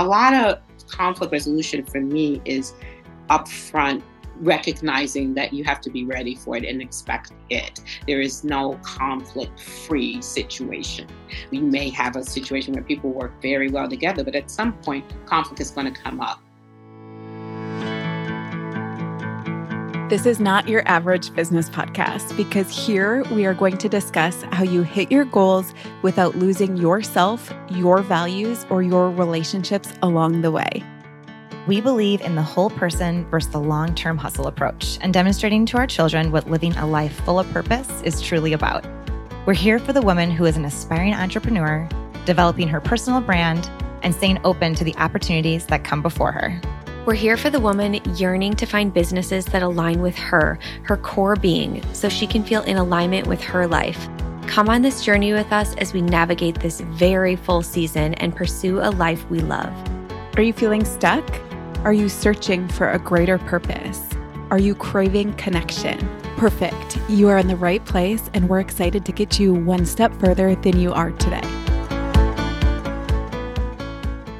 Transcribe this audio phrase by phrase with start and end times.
[0.00, 0.58] a lot of
[0.88, 2.72] conflict resolution for me is
[3.28, 4.02] upfront
[4.36, 7.80] recognizing that you have to be ready for it and expect it.
[8.06, 11.06] There is no conflict free situation.
[11.50, 15.04] We may have a situation where people work very well together, but at some point,
[15.26, 16.40] conflict is going to come up.
[20.10, 24.64] This is not your average business podcast because here we are going to discuss how
[24.64, 25.72] you hit your goals
[26.02, 30.82] without losing yourself, your values, or your relationships along the way.
[31.68, 35.76] We believe in the whole person versus the long term hustle approach and demonstrating to
[35.76, 38.84] our children what living a life full of purpose is truly about.
[39.46, 41.88] We're here for the woman who is an aspiring entrepreneur,
[42.26, 43.70] developing her personal brand,
[44.02, 46.60] and staying open to the opportunities that come before her.
[47.10, 51.34] We're here for the woman yearning to find businesses that align with her, her core
[51.34, 54.08] being, so she can feel in alignment with her life.
[54.46, 58.78] Come on this journey with us as we navigate this very full season and pursue
[58.78, 59.72] a life we love.
[60.36, 61.28] Are you feeling stuck?
[61.82, 64.00] Are you searching for a greater purpose?
[64.52, 65.98] Are you craving connection?
[66.36, 66.96] Perfect.
[67.08, 70.54] You are in the right place, and we're excited to get you one step further
[70.54, 71.69] than you are today.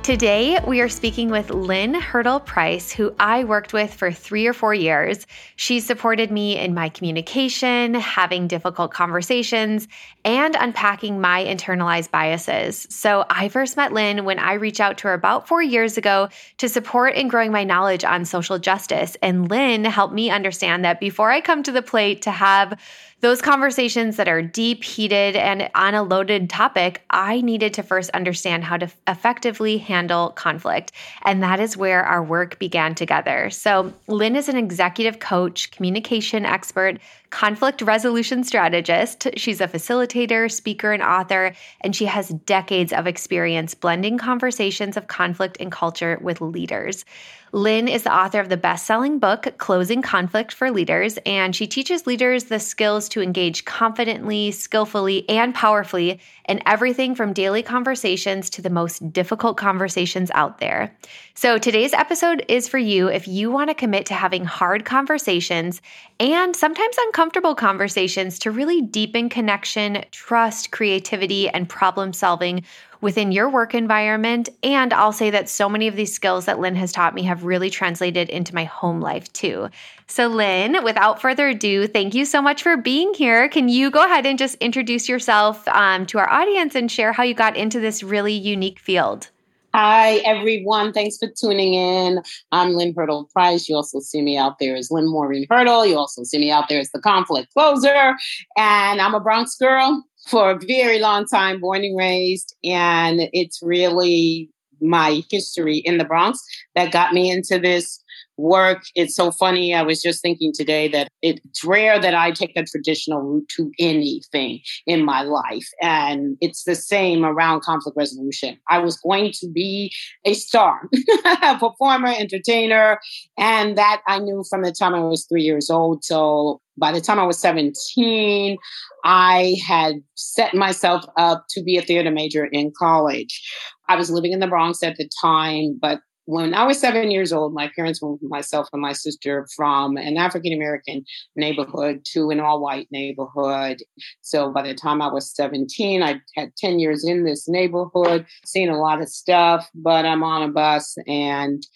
[0.03, 4.55] Today, we are speaking with Lynn Hurdle Price, who I worked with for three or
[4.55, 5.27] four years.
[5.57, 9.89] She supported me in my communication, having difficult conversations,
[10.25, 12.87] and unpacking my internalized biases.
[12.89, 16.31] So, I first met Lynn when I reached out to her about four years ago
[16.57, 19.19] to support in growing my knowledge on social justice.
[19.23, 22.81] And Lynn helped me understand that before I come to the plate to have
[23.21, 28.11] those conversations that are deep, heated, and on a loaded topic, I needed to first
[28.11, 30.93] understand how to effectively handle conflict.
[31.25, 33.51] And that is where our work began together.
[33.51, 36.99] So, Lynn is an executive coach, communication expert,
[37.31, 39.29] conflict resolution strategist.
[39.37, 45.07] She's a facilitator, speaker, and author, and she has decades of experience blending conversations of
[45.07, 47.05] conflict and culture with leaders.
[47.53, 51.67] Lynn is the author of the best selling book, Closing Conflict for Leaders, and she
[51.67, 58.51] teaches leaders the skills to engage confidently, skillfully, and powerfully in everything from daily conversations
[58.51, 60.97] to the most difficult conversations out there.
[61.41, 65.81] So, today's episode is for you if you want to commit to having hard conversations
[66.21, 72.63] and sometimes uncomfortable conversations to really deepen connection, trust, creativity, and problem solving
[73.01, 74.51] within your work environment.
[74.63, 77.43] And I'll say that so many of these skills that Lynn has taught me have
[77.43, 79.71] really translated into my home life too.
[80.09, 83.49] So, Lynn, without further ado, thank you so much for being here.
[83.49, 87.23] Can you go ahead and just introduce yourself um, to our audience and share how
[87.23, 89.31] you got into this really unique field?
[89.73, 90.93] Hi, everyone.
[90.93, 92.21] Thanks for tuning in.
[92.51, 93.69] I'm Lynn Hurdle Price.
[93.69, 95.87] You also see me out there as Lynn Maureen Hurdle.
[95.87, 98.17] You also see me out there as the conflict closer.
[98.57, 102.57] And I'm a Bronx girl for a very long time, born and raised.
[102.65, 104.51] And it's really
[104.81, 106.43] my history in the Bronx
[106.75, 108.03] that got me into this
[108.41, 108.83] work.
[108.95, 109.75] It's so funny.
[109.75, 113.71] I was just thinking today that it's rare that I take a traditional route to
[113.79, 115.69] anything in my life.
[115.83, 118.59] And it's the same around conflict resolution.
[118.69, 119.93] I was going to be
[120.25, 120.89] a star,
[121.43, 122.99] a performer, entertainer.
[123.39, 126.05] And that I knew from the time I was three years old.
[126.05, 128.57] So by the time I was 17,
[129.05, 133.43] I had set myself up to be a theater major in college.
[133.89, 136.01] I was living in the Bronx at the time, but
[136.31, 140.17] when I was seven years old, my parents moved myself and my sister from an
[140.17, 141.05] African American
[141.35, 143.83] neighborhood to an all white neighborhood.
[144.21, 148.69] So by the time I was 17, I had 10 years in this neighborhood, seen
[148.69, 151.67] a lot of stuff, but I'm on a bus and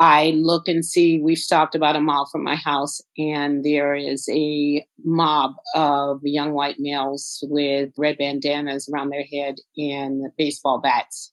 [0.00, 4.28] I look and see, we've stopped about a mile from my house, and there is
[4.30, 11.32] a mob of young white males with red bandanas around their head and baseball bats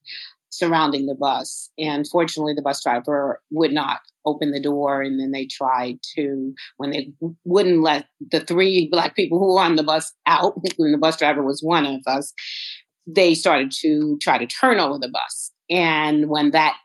[0.58, 1.70] surrounding the bus.
[1.78, 5.02] And fortunately, the bus driver would not open the door.
[5.02, 7.12] And then they tried to, when they
[7.44, 11.18] wouldn't let the three black people who were on the bus out, when the bus
[11.18, 12.34] driver was one of us,
[13.08, 15.52] they started to try to turn over the bus.
[15.70, 16.76] And when that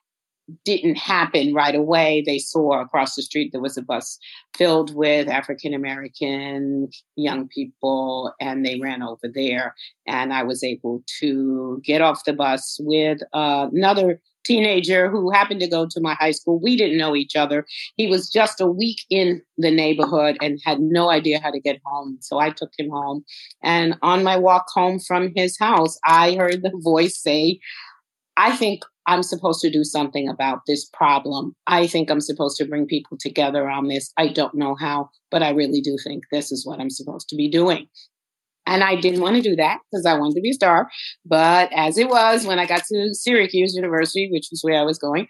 [0.64, 2.22] didn't happen right away.
[2.24, 4.18] They saw across the street there was a bus
[4.56, 9.74] filled with African American young people, and they ran over there.
[10.06, 15.60] And I was able to get off the bus with uh, another teenager who happened
[15.60, 16.58] to go to my high school.
[16.58, 17.66] We didn't know each other.
[17.96, 21.80] He was just a week in the neighborhood and had no idea how to get
[21.84, 22.18] home.
[22.20, 23.24] So I took him home.
[23.62, 27.60] And on my walk home from his house, I heard the voice say,
[28.36, 31.54] I think I'm supposed to do something about this problem.
[31.66, 34.12] I think I'm supposed to bring people together on this.
[34.16, 37.36] I don't know how, but I really do think this is what I'm supposed to
[37.36, 37.86] be doing.
[38.66, 40.88] And I didn't want to do that because I wanted to be a star.
[41.24, 44.98] But as it was, when I got to Syracuse University, which was where I was
[44.98, 45.26] going,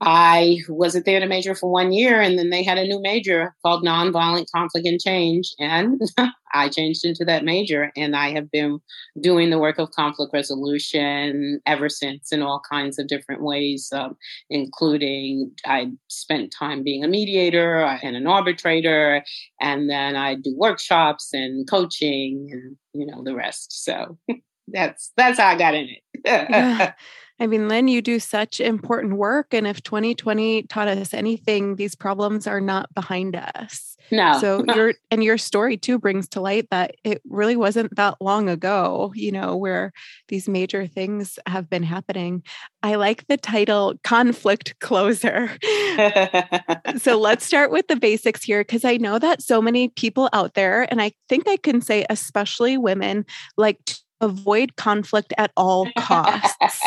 [0.00, 3.54] I wasn't there to major for one year, and then they had a new major
[3.62, 6.00] called Nonviolent Conflict and Change, and
[6.54, 8.78] I changed into that major, and I have been
[9.20, 14.16] doing the work of conflict resolution ever since in all kinds of different ways, um,
[14.50, 19.22] including I spent time being a mediator and an arbitrator,
[19.62, 23.82] and then I do workshops and coaching, and you know the rest.
[23.84, 24.18] So
[24.68, 26.22] that's that's how I got in it.
[26.24, 26.92] yeah.
[27.38, 29.52] I mean, Lynn, you do such important work.
[29.52, 33.96] And if 2020 taught us anything, these problems are not behind us.
[34.10, 34.38] No.
[34.40, 38.48] So your and your story too brings to light that it really wasn't that long
[38.48, 39.92] ago, you know, where
[40.28, 42.42] these major things have been happening.
[42.82, 45.50] I like the title conflict closer.
[46.98, 50.54] so let's start with the basics here because I know that so many people out
[50.54, 55.88] there and I think I can say especially women like to avoid conflict at all
[55.98, 56.80] costs.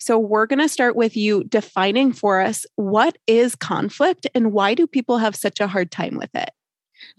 [0.00, 4.74] So, we're going to start with you defining for us what is conflict and why
[4.74, 6.50] do people have such a hard time with it?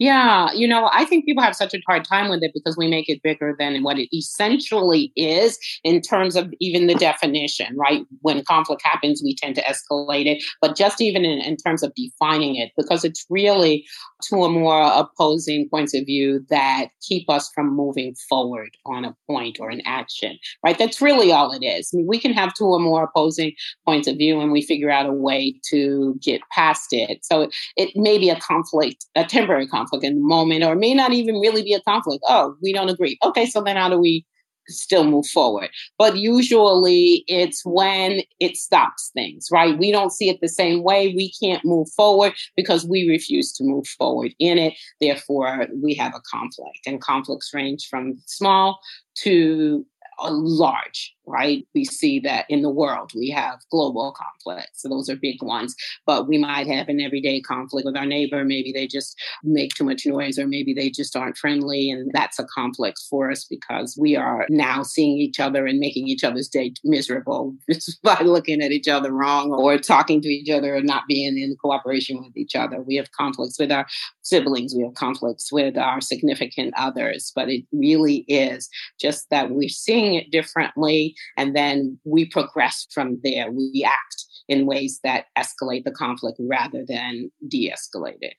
[0.02, 2.88] Yeah, you know, I think people have such a hard time with it because we
[2.88, 8.02] make it bigger than what it essentially is in terms of even the definition, right?
[8.20, 11.92] When conflict happens, we tend to escalate it, but just even in, in terms of
[11.94, 13.86] defining it, because it's really
[14.28, 19.14] two or more opposing points of view that keep us from moving forward on a
[19.28, 20.78] point or an action, right?
[20.78, 21.90] That's really all it is.
[21.94, 23.52] I mean, we can have two or more opposing
[23.84, 27.24] points of view and we figure out a way to get past it.
[27.24, 31.12] So it may be a conflict, a temporary conflict in the moment, or may not
[31.12, 32.24] even really be a conflict.
[32.28, 33.18] Oh, we don't agree.
[33.24, 34.24] Okay, so then how do we
[34.68, 35.70] still move forward?
[35.98, 39.78] But usually it's when it stops things, right?
[39.78, 41.12] We don't see it the same way.
[41.14, 44.74] We can't move forward because we refuse to move forward in it.
[45.00, 48.78] Therefore, we have a conflict, and conflicts range from small
[49.16, 49.84] to
[50.30, 51.66] large, right?
[51.74, 54.82] We see that in the world we have global conflicts.
[54.82, 55.74] So those are big ones.
[56.06, 58.44] But we might have an everyday conflict with our neighbor.
[58.44, 61.90] Maybe they just make too much noise, or maybe they just aren't friendly.
[61.90, 66.08] And that's a conflict for us because we are now seeing each other and making
[66.08, 70.50] each other's day miserable just by looking at each other wrong or talking to each
[70.50, 72.82] other or not being in cooperation with each other.
[72.82, 73.86] We have conflicts with our
[74.22, 77.32] siblings, we have conflicts with our significant others.
[77.34, 78.68] But it really is
[79.00, 83.50] just that we're seeing it differently and then we progress from there.
[83.50, 88.36] We act in ways that escalate the conflict rather than de escalate it.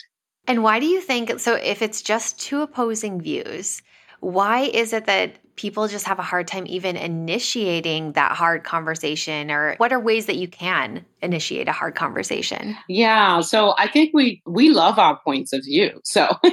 [0.48, 1.56] And why do you think so?
[1.56, 3.82] If it's just two opposing views,
[4.20, 9.52] why is it that people just have a hard time even initiating that hard conversation
[9.52, 14.12] or what are ways that you can initiate a hard conversation yeah so i think
[14.14, 16.50] we we love our points of view so yeah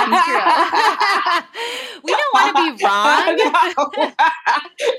[0.00, 0.40] that's true
[2.04, 2.84] we don't want to be
[3.96, 4.02] wrong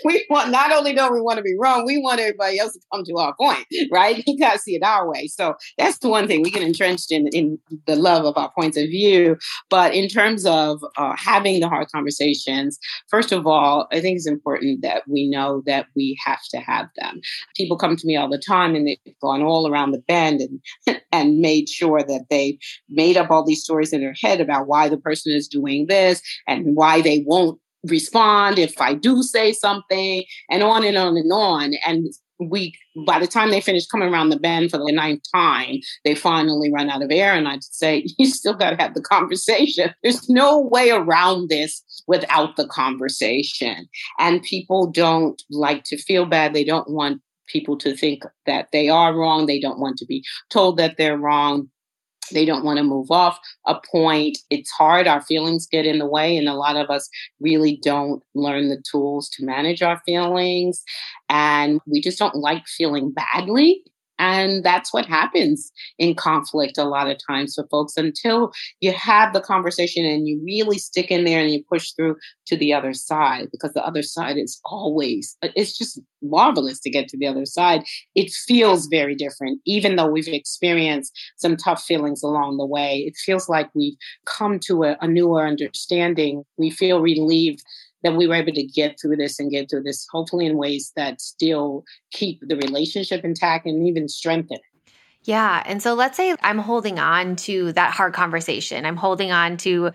[0.05, 2.79] we want not only don't we want to be wrong we want everybody else to
[2.91, 4.23] come to our point right?
[4.27, 5.27] You got to see it our way.
[5.27, 8.77] So that's the one thing we get entrenched in in the love of our points
[8.77, 9.37] of view.
[9.69, 12.77] But in terms of uh, having the hard conversations,
[13.09, 16.87] first of all, I think it's important that we know that we have to have
[16.97, 17.21] them.
[17.55, 21.01] People come to me all the time and they've gone all around the bend and,
[21.11, 22.57] and made sure that they
[22.89, 26.21] made up all these stories in their head about why the person is doing this
[26.47, 31.31] and why they won't respond if I do say something, and on and on and
[31.31, 31.73] on.
[31.85, 32.07] And
[32.39, 32.73] we
[33.05, 36.69] by the time they finish coming around the bend for the ninth time they finally
[36.69, 39.93] run out of air and i'd say you still got to have the conversation.
[40.03, 43.87] There's no way around this without the conversation.
[44.19, 46.53] And people don't like to feel bad.
[46.53, 49.45] They don't want people to think that they are wrong.
[49.45, 51.69] They don't want to be told that they're wrong
[52.31, 54.37] they don't want to move off a point.
[54.49, 55.07] It's hard.
[55.07, 58.81] Our feelings get in the way, and a lot of us really don't learn the
[58.89, 60.83] tools to manage our feelings.
[61.29, 63.83] And we just don't like feeling badly.
[64.19, 69.33] And that's what happens in conflict a lot of times for folks until you have
[69.33, 72.15] the conversation and you really stick in there and you push through
[72.47, 76.89] to the other side because the other side is always, uh, it's just marvelous to
[76.89, 77.83] get to the other side.
[78.15, 82.99] It feels very different, even though we've experienced some tough feelings along the way.
[82.99, 86.43] It feels like we've come to a, a newer understanding.
[86.57, 87.63] We feel relieved
[88.05, 90.93] that we were able to get through this and get through this, hopefully in ways
[90.95, 94.89] that still keep the relationship intact and even strengthen it.
[95.23, 95.63] Yeah.
[95.65, 98.85] And so let's say I'm holding on to that hard conversation.
[98.85, 99.91] I'm holding on to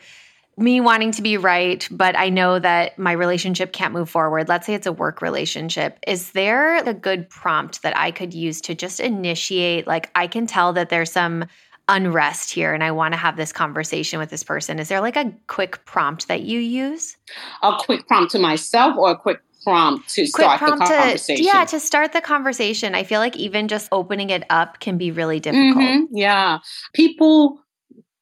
[0.57, 4.49] me wanting to be right, but I know that my relationship can't move forward.
[4.49, 6.01] Let's say it's a work relationship.
[6.05, 9.87] Is there a good prompt that I could use to just initiate?
[9.87, 11.45] Like, I can tell that there's some
[11.89, 14.79] unrest here and I want to have this conversation with this person?
[14.79, 17.17] Is there like a quick prompt that you use?
[17.63, 21.37] A quick prompt to myself or a quick prompt to quick start prompt the conversation?
[21.37, 22.95] To, yeah, to start the conversation.
[22.95, 25.85] I feel like even just opening it up can be really difficult.
[25.85, 26.59] Mm-hmm, yeah.
[26.95, 27.61] People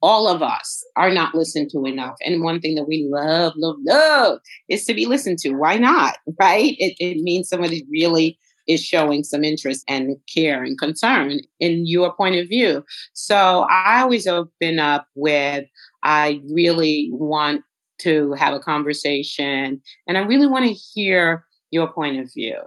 [0.01, 2.17] all of us are not listened to enough.
[2.21, 4.39] And one thing that we love, love, love
[4.69, 5.55] is to be listened to.
[5.55, 6.19] Why not?
[6.41, 6.77] Right?
[6.79, 12.13] It, it means somebody really is showing some interest and care and concern in your
[12.15, 12.85] point of view.
[13.15, 15.65] So I always open up with
[16.03, 17.63] I really want
[18.01, 22.61] to have a conversation and I really want to hear your point of view.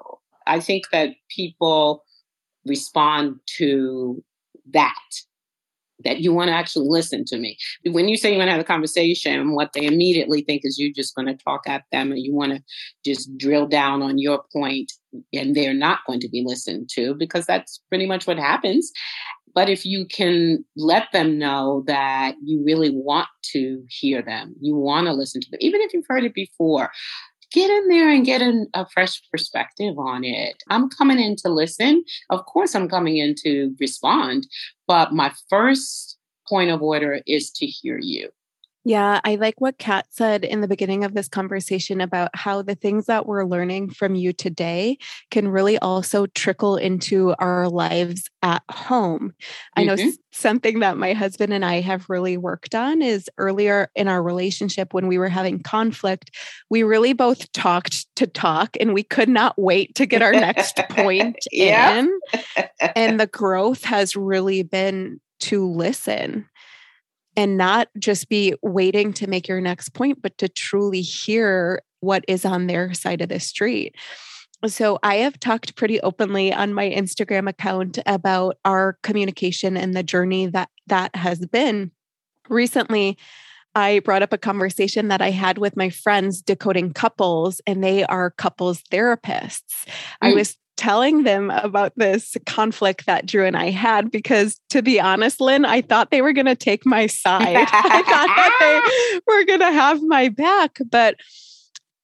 [0.48, 2.04] I think that people
[2.66, 4.24] respond to
[4.74, 5.00] that
[6.04, 7.58] that you want to actually listen to me.
[7.86, 10.94] When you say you want to have a conversation, what they immediately think is you're
[10.94, 12.64] just going to talk at them and you want to
[13.06, 14.92] just drill down on your point
[15.34, 18.92] and they're not going to be listened to because that's pretty much what happens.
[19.54, 24.76] But if you can let them know that you really want to hear them, you
[24.76, 26.90] want to listen to them, even if you've heard it before,
[27.52, 30.64] get in there and get an, a fresh perspective on it.
[30.70, 32.04] I'm coming in to listen.
[32.30, 34.48] Of course, I'm coming in to respond,
[34.88, 36.18] but my first
[36.48, 38.30] point of order is to hear you.
[38.84, 42.74] Yeah, I like what Kat said in the beginning of this conversation about how the
[42.74, 44.98] things that we're learning from you today
[45.30, 49.20] can really also trickle into our lives at home.
[49.20, 49.80] Mm-hmm.
[49.80, 50.10] I know mm-hmm.
[50.32, 54.96] something that my husband and I have really worked on is earlier in our relationship
[54.96, 56.36] when we were having conflict,
[56.72, 60.78] we really both talked to talk and we could not wait to get our next
[60.90, 62.12] point in.
[62.96, 66.48] And the growth has really been to listen
[67.36, 72.26] and not just be waiting to make your next point, but to truly hear what
[72.28, 73.96] is on their side of the street.
[74.68, 80.04] So, I have talked pretty openly on my Instagram account about our communication and the
[80.04, 81.92] journey that that has been.
[82.48, 83.18] Recently,
[83.74, 88.04] I brought up a conversation that I had with my friends decoding couples, and they
[88.06, 89.86] are couples therapists.
[89.86, 89.94] Mm.
[90.22, 95.00] I was telling them about this conflict that Drew and I had because, to be
[95.00, 97.56] honest, Lynn, I thought they were going to take my side.
[97.72, 100.80] I thought that they were going to have my back.
[100.90, 101.18] But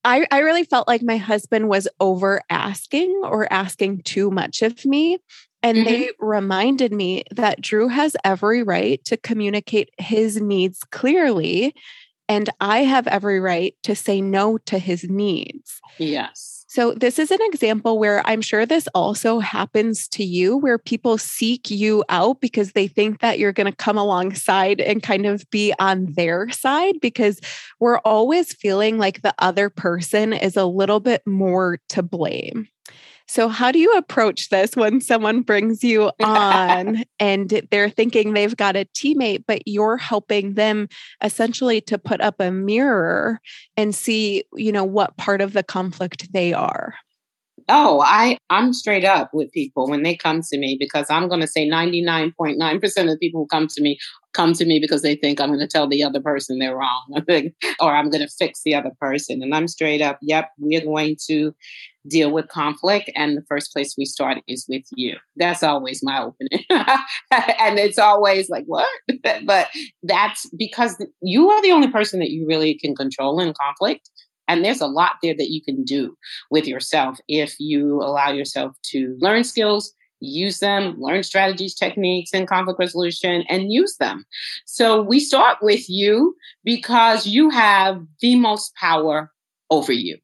[0.03, 4.85] I, I really felt like my husband was over asking or asking too much of
[4.85, 5.17] me.
[5.63, 5.87] And mm-hmm.
[5.87, 11.73] they reminded me that Drew has every right to communicate his needs clearly.
[12.29, 15.81] And I have every right to say no to his needs.
[15.97, 16.56] Yes.
[16.69, 21.17] So, this is an example where I'm sure this also happens to you, where people
[21.17, 25.49] seek you out because they think that you're going to come alongside and kind of
[25.49, 27.39] be on their side because
[27.79, 32.67] we're always feeling like the other person is a little bit more to blame.
[33.27, 38.55] So, how do you approach this when someone brings you on and they're thinking they've
[38.55, 40.87] got a teammate, but you're helping them
[41.23, 43.39] essentially to put up a mirror
[43.75, 46.95] and see, you know, what part of the conflict they are?
[47.69, 51.41] Oh, I I'm straight up with people when they come to me because I'm going
[51.41, 53.99] to say 99.9% of the people who come to me
[54.31, 57.23] come to me because they think I'm going to tell the other person they're wrong
[57.81, 61.17] or I'm going to fix the other person and I'm straight up, yep, we're going
[61.27, 61.53] to
[62.07, 65.15] deal with conflict and the first place we start is with you.
[65.35, 66.63] That's always my opening.
[66.69, 68.87] and it's always like, what?
[69.45, 69.67] but
[70.03, 74.09] that's because you are the only person that you really can control in conflict.
[74.47, 76.15] And there's a lot there that you can do
[76.49, 82.47] with yourself if you allow yourself to learn skills, use them, learn strategies, techniques, and
[82.47, 84.25] conflict resolution, and use them.
[84.65, 89.31] So we start with you because you have the most power
[89.69, 90.17] over you.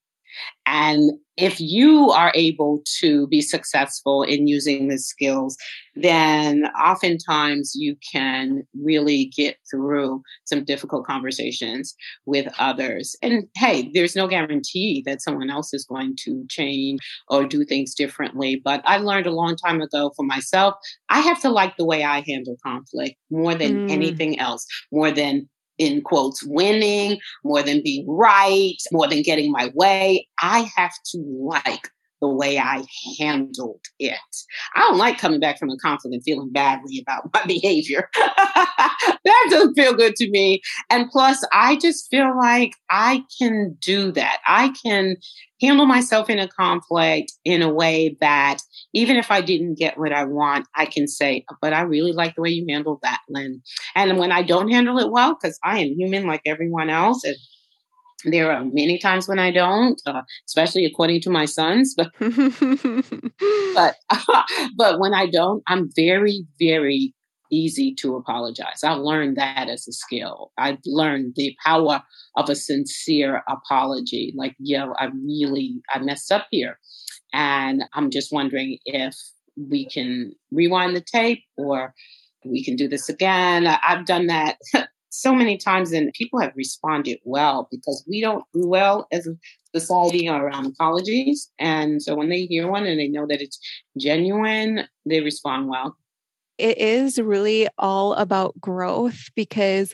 [0.65, 5.57] And if you are able to be successful in using the skills,
[5.95, 13.15] then oftentimes you can really get through some difficult conversations with others.
[13.23, 16.99] And hey, there's no guarantee that someone else is going to change
[17.29, 18.61] or do things differently.
[18.63, 20.75] But I learned a long time ago for myself,
[21.09, 23.91] I have to like the way I handle conflict more than mm.
[23.91, 29.71] anything else, more than in quotes, winning, more than being right, more than getting my
[29.73, 30.27] way.
[30.41, 31.89] I have to like
[32.23, 32.85] the way I
[33.19, 34.17] handled it.
[34.75, 38.07] I don't like coming back from a conflict and feeling badly about my behavior.
[38.15, 40.61] that doesn't feel good to me.
[40.89, 44.37] And plus, I just feel like I can do that.
[44.47, 45.17] I can
[45.61, 48.59] handle myself in a conflict in a way that
[48.93, 52.35] even if I didn't get what I want, I can say, but I really like
[52.35, 53.61] the way you handled that, Lynn.
[53.95, 57.35] And when I don't handle it well, because I am human like everyone else, and
[58.25, 61.95] there are many times when I don't, uh, especially according to my sons.
[61.95, 63.95] But but
[64.77, 67.13] but when I don't, I'm very very
[67.51, 68.83] easy to apologize.
[68.83, 70.51] I learned that as a skill.
[70.57, 72.01] I learned the power
[72.35, 74.33] of a sincere apology.
[74.35, 76.79] Like, yo, I really I messed up here.
[77.31, 79.15] And I'm just wondering if
[79.55, 81.93] we can rewind the tape or
[82.45, 83.67] we can do this again.
[83.67, 84.57] I've done that
[85.13, 89.38] so many times and people have responded well because we don't do well as a
[89.75, 91.51] society around apologies.
[91.60, 93.60] And so when they hear one and they know that it's
[93.96, 95.96] genuine, they respond well.
[96.58, 99.93] It is really all about growth because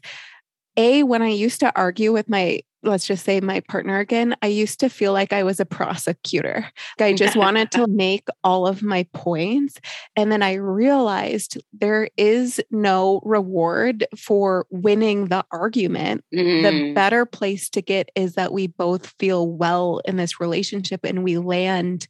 [0.78, 4.48] a when i used to argue with my let's just say my partner again, I
[4.48, 6.66] used to feel like I was a prosecutor.
[7.00, 9.80] I just wanted to make all of my points.
[10.16, 16.24] And then I realized there is no reward for winning the argument.
[16.34, 16.64] Mm.
[16.64, 21.24] The better place to get is that we both feel well in this relationship and
[21.24, 22.08] we land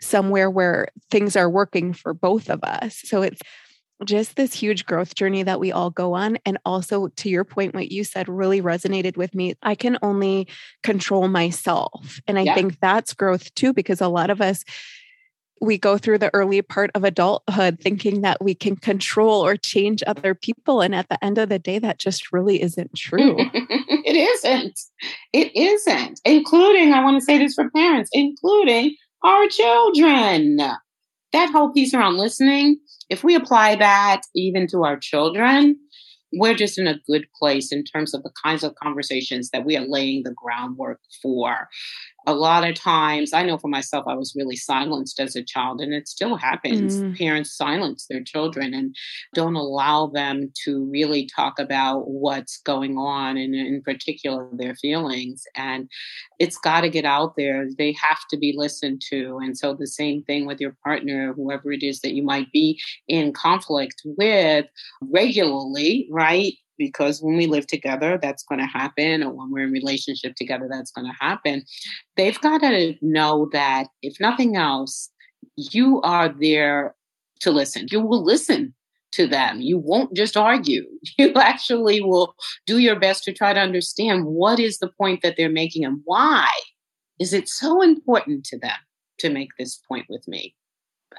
[0.00, 3.00] somewhere where things are working for both of us.
[3.04, 3.40] So it's
[4.04, 6.38] just this huge growth journey that we all go on.
[6.44, 9.54] And also, to your point, what you said really resonated with me.
[9.62, 10.48] I can only
[10.82, 12.20] control myself.
[12.26, 12.54] And I yeah.
[12.54, 14.64] think that's growth too, because a lot of us,
[15.60, 20.02] we go through the early part of adulthood thinking that we can control or change
[20.06, 20.82] other people.
[20.82, 23.36] And at the end of the day, that just really isn't true.
[23.54, 24.78] it isn't.
[25.32, 26.20] It isn't.
[26.26, 30.58] Including, I want to say this for parents, including our children.
[31.32, 35.76] That whole piece around listening if we apply that even to our children,
[36.32, 39.76] we're just in a good place in terms of the kinds of conversations that we
[39.76, 41.68] are laying the groundwork for
[42.26, 45.80] a lot of times, I know for myself, I was really silenced as a child,
[45.80, 46.98] and it still happens.
[46.98, 47.16] Mm.
[47.16, 48.96] Parents silence their children and
[49.32, 55.44] don't allow them to really talk about what's going on, and in particular, their feelings.
[55.54, 55.88] And
[56.40, 57.68] it's got to get out there.
[57.78, 59.38] They have to be listened to.
[59.42, 62.80] And so, the same thing with your partner, whoever it is that you might be
[63.06, 64.66] in conflict with
[65.00, 66.54] regularly, right?
[66.78, 70.68] Because when we live together that's going to happen or when we're in relationship together
[70.70, 71.64] that's going to happen.
[72.16, 75.10] They've got to know that if nothing else
[75.56, 76.94] you are there
[77.40, 77.86] to listen.
[77.90, 78.74] You will listen
[79.12, 79.60] to them.
[79.60, 80.84] You won't just argue.
[81.18, 82.34] You actually will
[82.66, 86.00] do your best to try to understand what is the point that they're making and
[86.04, 86.48] why
[87.18, 88.76] is it so important to them
[89.18, 90.54] to make this point with me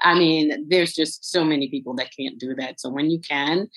[0.02, 2.80] I mean, there's just so many people that can't do that.
[2.80, 3.68] So when you can,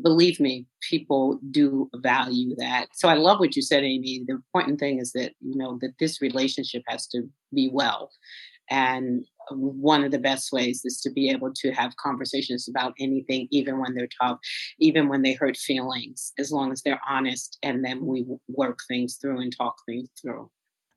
[0.00, 2.88] believe me, people do value that.
[2.94, 4.24] So I love what you said, Amy.
[4.26, 8.10] The important thing is that, you know, that this relationship has to be well.
[8.70, 13.48] And one of the best ways is to be able to have conversations about anything,
[13.50, 14.38] even when they're tough,
[14.78, 19.16] even when they hurt feelings, as long as they're honest and then we work things
[19.20, 20.50] through and talk things through.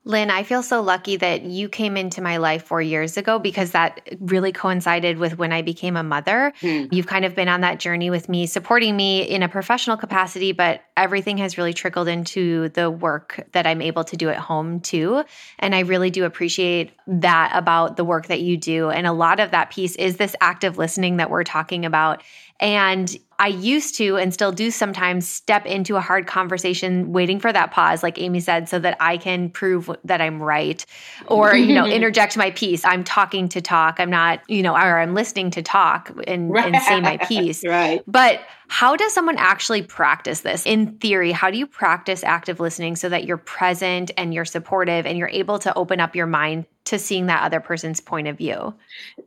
[0.08, 3.72] Lynn, I feel so lucky that you came into my life four years ago because
[3.72, 6.54] that really coincided with when I became a mother.
[6.62, 6.86] Hmm.
[6.92, 10.52] You've kind of been on that journey with me, supporting me in a professional capacity,
[10.52, 14.80] but everything has really trickled into the work that I'm able to do at home
[14.80, 15.24] too.
[15.58, 18.92] And I really do appreciate that about the work that you do.
[18.92, 22.22] And a lot of that piece is this active listening that we're talking about.
[22.60, 27.52] And I used to and still do sometimes step into a hard conversation waiting for
[27.52, 30.86] that pause like Amy said so that I can prove that I'm right
[31.28, 32.86] or you know interject my piece.
[32.86, 34.00] I'm talking to talk.
[34.00, 36.74] I'm not, you know, or I'm listening to talk and, right.
[36.74, 37.64] and say my piece.
[37.66, 38.02] right.
[38.08, 40.66] But how does someone actually practice this?
[40.66, 45.06] In theory, how do you practice active listening so that you're present and you're supportive
[45.06, 48.38] and you're able to open up your mind to seeing that other person's point of
[48.38, 48.74] view?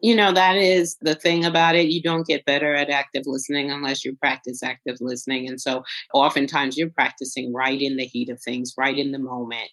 [0.02, 1.88] You know, that is the thing about it.
[1.88, 5.48] You don't get better at active listening unless you practice active listening.
[5.48, 9.70] And so oftentimes you're practicing right in the heat of things, right in the moment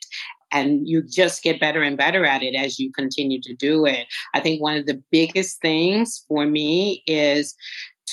[0.51, 4.07] and you just get better and better at it as you continue to do it.
[4.33, 7.55] I think one of the biggest things for me is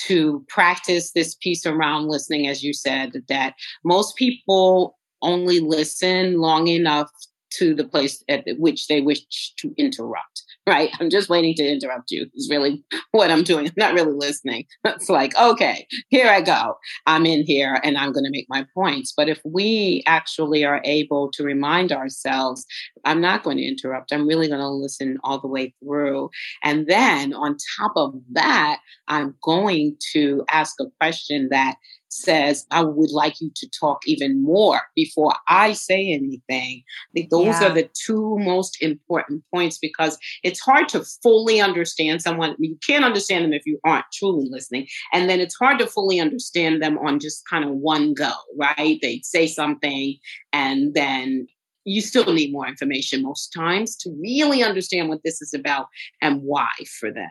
[0.07, 6.67] to practice this piece around listening, as you said, that most people only listen long
[6.67, 7.09] enough
[7.51, 10.91] to the place at which they wish to interrupt right?
[10.99, 13.67] I'm just waiting to interrupt you, is really what I'm doing.
[13.67, 14.65] I'm not really listening.
[14.85, 16.75] It's like, okay, here I go.
[17.07, 19.11] I'm in here and I'm going to make my points.
[19.15, 22.65] But if we actually are able to remind ourselves,
[23.03, 26.29] I'm not going to interrupt, I'm really going to listen all the way through.
[26.63, 31.75] And then on top of that, I'm going to ask a question that
[32.13, 36.83] says, I would like you to talk even more before I say anything.
[36.83, 37.65] I think those yeah.
[37.65, 42.55] are the two most important points because it's hard to fully understand someone.
[42.59, 44.87] You can't understand them if you aren't truly listening.
[45.11, 48.99] And then it's hard to fully understand them on just kind of one go, right?
[49.01, 50.17] They say something
[50.51, 51.47] and then
[51.85, 55.87] you still need more information most times to really understand what this is about
[56.21, 56.69] and why
[56.99, 57.29] for them.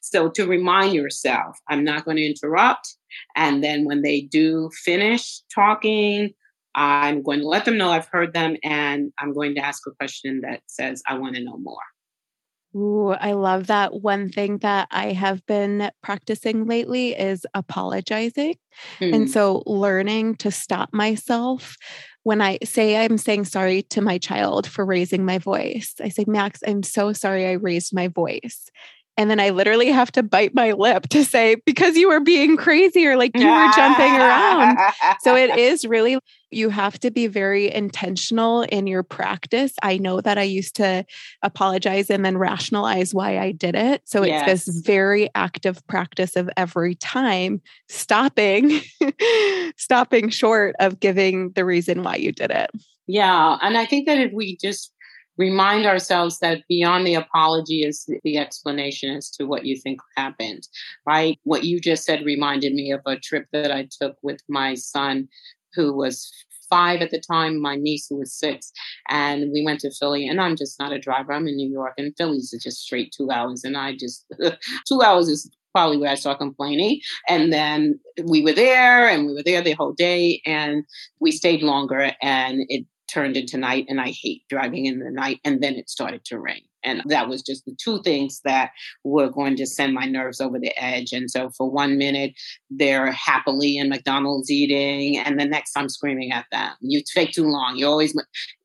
[0.00, 2.96] So to remind yourself, I'm not going to interrupt.
[3.36, 6.34] And then when they do finish talking,
[6.74, 9.90] I'm going to let them know I've heard them and I'm going to ask a
[9.92, 11.76] question that says, I want to know more.
[12.74, 14.00] Ooh, I love that.
[14.00, 18.54] One thing that I have been practicing lately is apologizing.
[18.98, 19.14] Mm.
[19.14, 19.30] And hmm.
[19.30, 21.76] so learning to stop myself
[22.24, 25.94] when I say I'm saying sorry to my child for raising my voice.
[26.00, 28.70] I say, Max, I'm so sorry I raised my voice.
[29.16, 32.56] And then I literally have to bite my lip to say, because you were being
[32.56, 34.78] crazy or like you were jumping around.
[35.20, 36.18] So it is really,
[36.54, 39.72] you have to be very intentional in your practice.
[39.82, 41.04] I know that I used to
[41.42, 44.02] apologize and then rationalize why I did it.
[44.04, 48.80] So it's this very active practice of every time stopping,
[49.76, 52.70] stopping short of giving the reason why you did it.
[53.06, 53.58] Yeah.
[53.60, 54.92] And I think that if we just
[55.38, 60.68] remind ourselves that beyond the apology is the explanation as to what you think happened,
[61.06, 61.38] right?
[61.44, 65.28] What you just said reminded me of a trip that I took with my son,
[65.74, 66.30] who was
[66.70, 68.72] five at the time, my niece who was six,
[69.08, 70.26] and we went to Philly.
[70.26, 71.32] And I'm just not a driver.
[71.32, 74.24] I'm in New York, and Philly's just straight two hours, and I just
[74.88, 77.00] two hours is probably where I start complaining.
[77.28, 80.84] And then we were there, and we were there the whole day, and
[81.20, 85.40] we stayed longer, and it turned into night and I hate driving in the night.
[85.44, 86.62] And then it started to rain.
[86.84, 88.70] And that was just the two things that
[89.04, 91.12] were going to send my nerves over the edge.
[91.12, 92.34] And so for one minute,
[92.70, 96.72] they're happily in McDonald's eating, and the next I'm screaming at them.
[96.80, 97.76] You take too long.
[97.76, 98.14] You always.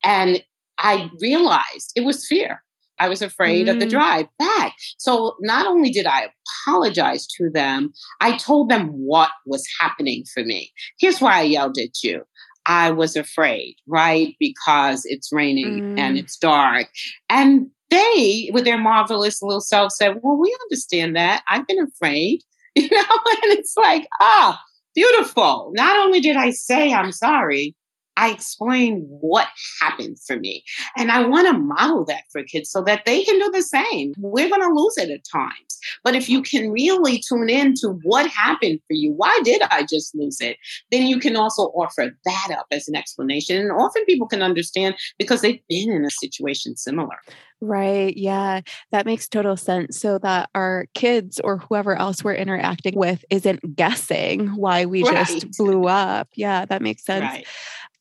[0.03, 0.43] And
[0.77, 2.63] I realized it was fear.
[2.99, 3.71] I was afraid mm.
[3.71, 3.91] of the mm.
[3.91, 4.73] drive back.
[4.97, 6.29] So not only did I
[6.65, 10.71] apologize to them, I told them what was happening for me.
[10.99, 12.23] Here's why I yelled at you.
[12.65, 14.35] I was afraid, right?
[14.39, 15.99] Because it's raining mm.
[15.99, 16.87] and it's dark.
[17.29, 21.43] And they, with their marvelous little self, said, Well, we understand that.
[21.47, 22.41] I've been afraid,
[22.75, 22.97] you know?
[22.99, 24.61] And it's like, ah,
[24.93, 25.71] beautiful.
[25.73, 27.75] Not only did I say I'm sorry,
[28.17, 29.47] I explain what
[29.79, 30.63] happened for me.
[30.97, 34.13] And I want to model that for kids so that they can do the same.
[34.17, 35.79] We're going to lose it at times.
[36.03, 39.83] But if you can really tune in to what happened for you, why did I
[39.83, 40.57] just lose it?
[40.91, 43.61] Then you can also offer that up as an explanation.
[43.61, 47.17] And often people can understand because they've been in a situation similar.
[47.59, 48.15] Right.
[48.15, 48.61] Yeah.
[48.91, 49.99] That makes total sense.
[49.99, 55.25] So that our kids or whoever else we're interacting with isn't guessing why we right.
[55.27, 56.29] just blew up.
[56.35, 57.23] Yeah, that makes sense.
[57.23, 57.47] Right.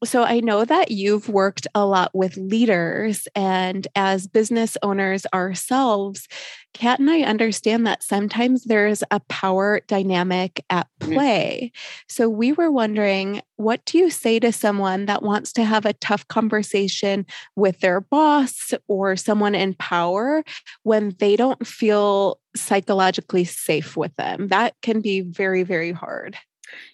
[0.04, 6.28] So I know that you've worked a lot with leaders, and as business owners ourselves,
[6.74, 11.14] Kat and I understand that sometimes there's a power dynamic at mm.
[11.14, 11.72] play.
[12.06, 15.94] So we were wondering what do you say to someone that wants to have a
[15.94, 20.44] tough conversation with their boss or someone in power
[20.82, 24.48] when they don't feel psychologically safe with them?
[24.48, 26.36] That can be very, very hard.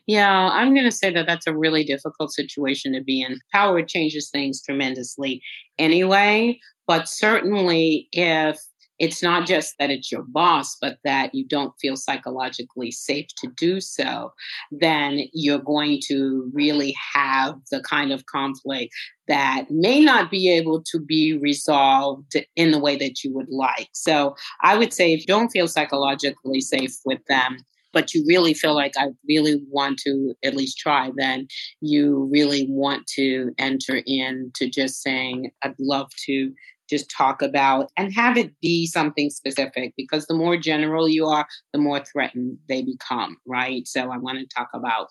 [0.06, 3.38] Yeah, I'm going to say that that's a really difficult situation to be in.
[3.52, 5.42] Power changes things tremendously
[5.78, 8.58] anyway, but certainly if
[9.02, 13.48] it's not just that it's your boss, but that you don't feel psychologically safe to
[13.56, 14.32] do so,
[14.70, 18.94] then you're going to really have the kind of conflict
[19.26, 23.88] that may not be able to be resolved in the way that you would like.
[23.92, 27.56] So I would say if you don't feel psychologically safe with them,
[27.92, 31.48] but you really feel like I really want to at least try, then
[31.80, 36.52] you really want to enter into just saying, I'd love to
[36.90, 41.46] just talk about and have it be something specific because the more general you are,
[41.72, 43.86] the more threatened they become, right?
[43.86, 45.08] So I want to talk about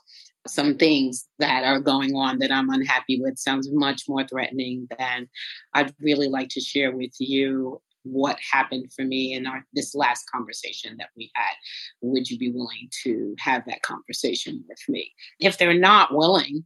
[0.48, 5.28] some things that are going on that I'm unhappy with sounds much more threatening than
[5.74, 10.30] I'd really like to share with you what happened for me in our this last
[10.30, 11.54] conversation that we had.
[12.02, 15.12] Would you be willing to have that conversation with me?
[15.40, 16.66] If they're not willing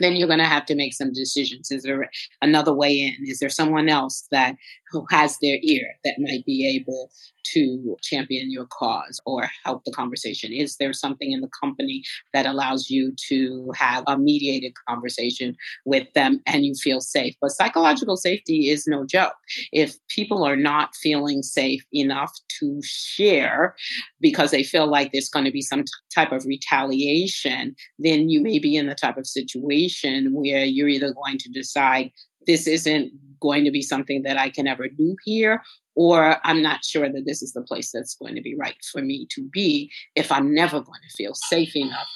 [0.00, 1.70] then you're going to have to make some decisions.
[1.70, 2.10] Is there
[2.42, 3.14] another way in?
[3.26, 4.56] Is there someone else that
[4.90, 7.10] who has their ear that might be able
[7.52, 10.52] to champion your cause or help the conversation?
[10.52, 12.02] Is there something in the company
[12.32, 17.34] that allows you to have a mediated conversation with them and you feel safe?
[17.40, 19.34] But psychological safety is no joke.
[19.72, 23.74] If people are not feeling safe enough to share
[24.20, 28.40] because they feel like there's going to be some t- type of retaliation, then you
[28.40, 29.83] may be in the type of situation
[30.32, 32.10] where you're either going to decide
[32.46, 35.62] this isn't going to be something that I can ever do here,
[35.94, 39.02] or I'm not sure that this is the place that's going to be right for
[39.02, 42.08] me to be if I'm never going to feel safe enough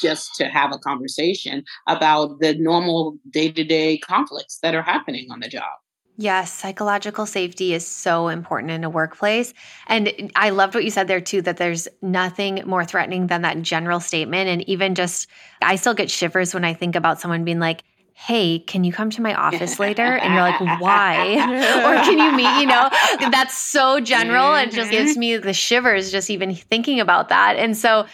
[0.00, 5.28] just to have a conversation about the normal day to day conflicts that are happening
[5.30, 5.78] on the job.
[6.20, 9.54] Yes, psychological safety is so important in a workplace.
[9.86, 13.62] And I loved what you said there too that there's nothing more threatening than that
[13.62, 14.46] general statement.
[14.46, 15.28] And even just,
[15.62, 19.08] I still get shivers when I think about someone being like, hey, can you come
[19.08, 20.02] to my office later?
[20.02, 21.36] And you're like, why?
[21.86, 22.90] or can you meet, you know,
[23.30, 24.54] that's so general.
[24.56, 25.20] It just gives mm-hmm.
[25.20, 27.56] me the shivers just even thinking about that.
[27.56, 28.04] And so,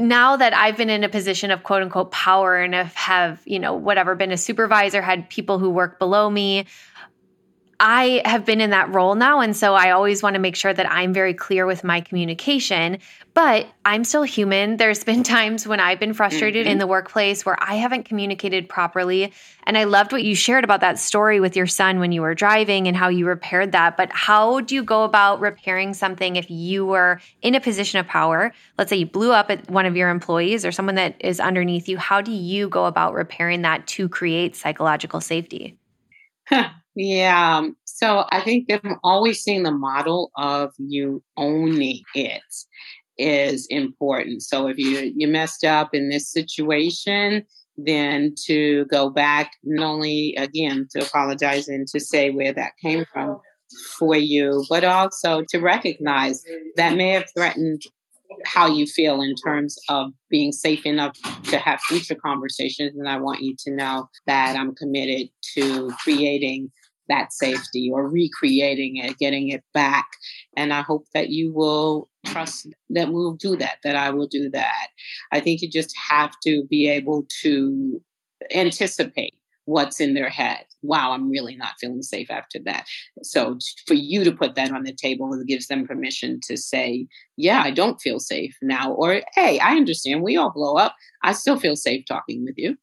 [0.00, 3.74] now that I've been in a position of quote unquote power and have, you know,
[3.74, 6.66] whatever, been a supervisor, had people who work below me,
[7.80, 9.40] I have been in that role now.
[9.40, 12.98] And so I always want to make sure that I'm very clear with my communication.
[13.32, 14.76] But I'm still human.
[14.76, 16.72] There's been times when I've been frustrated mm-hmm.
[16.72, 19.32] in the workplace where I haven't communicated properly.
[19.64, 22.34] And I loved what you shared about that story with your son when you were
[22.34, 23.96] driving and how you repaired that.
[23.96, 28.06] But how do you go about repairing something if you were in a position of
[28.06, 28.52] power?
[28.76, 31.88] Let's say you blew up at one of your employees or someone that is underneath
[31.88, 31.96] you.
[31.96, 35.78] How do you go about repairing that to create psychological safety?
[36.94, 37.58] Yeah.
[37.58, 42.42] Um, so I think I'm always seeing the model of you owning it
[43.18, 44.42] is important.
[44.42, 47.44] So if you you messed up in this situation,
[47.76, 53.04] then to go back not only again to apologize and to say where that came
[53.12, 53.40] from
[53.98, 56.42] for you, but also to recognize
[56.76, 57.82] that may have threatened
[58.44, 62.96] how you feel in terms of being safe enough to have future conversations.
[62.96, 66.70] And I want you to know that I'm committed to creating
[67.10, 70.08] that safety or recreating it, getting it back.
[70.56, 74.48] And I hope that you will trust that we'll do that, that I will do
[74.50, 74.88] that.
[75.32, 78.00] I think you just have to be able to
[78.54, 79.34] anticipate
[79.66, 80.64] what's in their head.
[80.82, 82.86] Wow, I'm really not feeling safe after that.
[83.22, 87.62] So for you to put that on the table, gives them permission to say, yeah,
[87.62, 88.92] I don't feel safe now.
[88.92, 90.94] Or, hey, I understand we all blow up.
[91.22, 92.76] I still feel safe talking with you.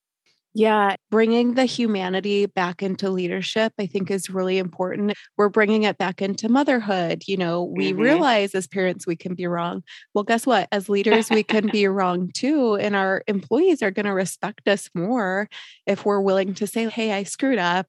[0.57, 5.13] Yeah, bringing the humanity back into leadership, I think, is really important.
[5.37, 7.25] We're bringing it back into motherhood.
[7.27, 8.01] You know, we mm-hmm.
[8.01, 9.83] realize as parents we can be wrong.
[10.15, 10.67] Well, guess what?
[10.71, 12.73] As leaders, we can be wrong too.
[12.73, 15.47] And our employees are going to respect us more
[15.85, 17.85] if we're willing to say, hey, I screwed up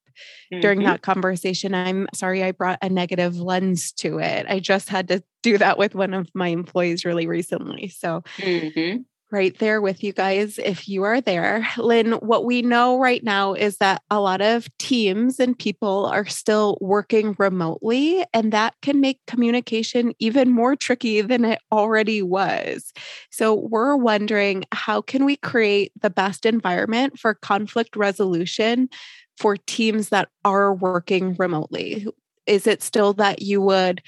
[0.53, 0.61] mm-hmm.
[0.61, 1.75] during that conversation.
[1.75, 4.45] I'm sorry I brought a negative lens to it.
[4.47, 7.89] I just had to do that with one of my employees really recently.
[7.89, 8.99] So, mm-hmm
[9.31, 11.67] right there with you guys if you are there.
[11.77, 16.27] Lynn, what we know right now is that a lot of teams and people are
[16.27, 22.93] still working remotely, and that can make communication even more tricky than it already was.
[23.31, 28.89] So, we're wondering how can we create the best environment for conflict resolution
[29.37, 32.07] for teams that are working remotely?
[32.47, 34.03] Is it still that you would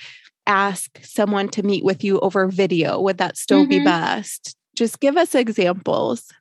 [0.47, 3.01] ask someone to meet with you over video?
[3.01, 3.69] Would that still mm-hmm.
[3.69, 4.57] be best?
[4.81, 6.33] Just give us examples.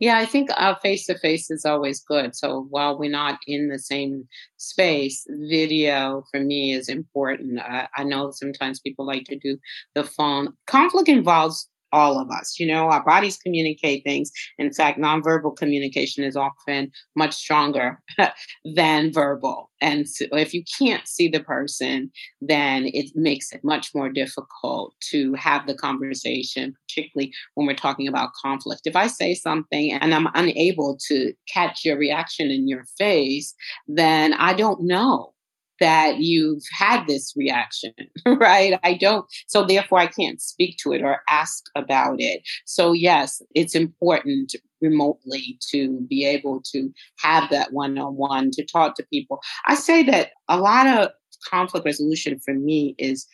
[0.00, 0.50] Yeah, I think
[0.82, 2.34] face to face is always good.
[2.34, 4.26] So while we're not in the same
[4.56, 7.60] space, video for me is important.
[7.60, 9.58] I, I know sometimes people like to do
[9.94, 10.54] the phone.
[10.66, 12.58] Conflict involves all of us.
[12.58, 14.30] You know, our bodies communicate things.
[14.58, 18.02] In fact, nonverbal communication is often much stronger
[18.74, 19.70] than verbal.
[19.80, 24.94] And so if you can't see the person, then it makes it much more difficult
[25.10, 28.82] to have the conversation, particularly when we're talking about conflict.
[28.86, 33.54] If I say something and I'm unable to catch your reaction in your face,
[33.86, 35.33] then I don't know
[35.80, 37.92] that you've had this reaction,
[38.26, 38.78] right?
[38.82, 42.42] I don't, so therefore I can't speak to it or ask about it.
[42.64, 48.64] So, yes, it's important remotely to be able to have that one on one to
[48.64, 49.40] talk to people.
[49.66, 51.10] I say that a lot of
[51.50, 53.26] conflict resolution for me is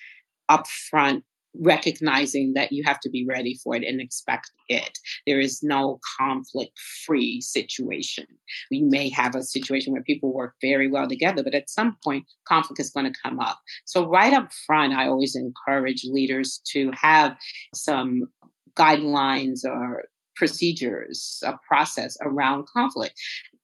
[0.51, 1.23] upfront
[1.59, 4.99] recognizing that you have to be ready for it and expect it.
[5.27, 8.27] There is no conflict free situation.
[8.71, 12.25] You may have a situation where people work very well together, but at some point,
[12.47, 13.59] conflict is going to come up.
[13.85, 17.37] So, right up front, I always encourage leaders to have
[17.75, 18.29] some
[18.77, 20.05] guidelines or
[20.37, 23.15] procedures, a process around conflict.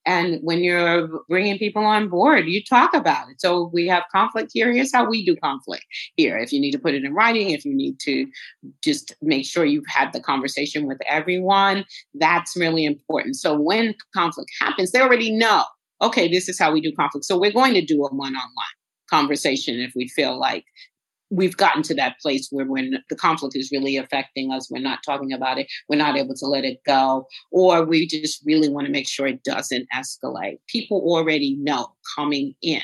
[0.06, 3.40] And when you're bringing people on board, you talk about it.
[3.40, 4.72] So we have conflict here.
[4.72, 5.84] Here's how we do conflict
[6.16, 6.38] here.
[6.38, 8.26] If you need to put it in writing, if you need to
[8.84, 13.34] just make sure you've had the conversation with everyone, that's really important.
[13.34, 15.64] So when conflict happens, they already know,
[16.00, 17.24] okay, this is how we do conflict.
[17.24, 18.66] So we're going to do a one on one
[19.10, 20.64] conversation if we feel like
[21.30, 25.00] we've gotten to that place where when the conflict is really affecting us, we're not
[25.04, 28.86] talking about it, we're not able to let it go, or we just really want
[28.86, 30.58] to make sure it doesn't escalate.
[30.68, 32.82] People already know coming in